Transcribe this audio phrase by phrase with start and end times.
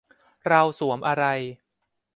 [0.47, 1.25] เราสวมอะไร